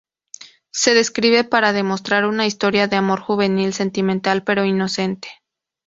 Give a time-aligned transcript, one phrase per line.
[0.71, 5.27] Se describe para demostrar una historia de amor juvenil sentimental, pero inocente.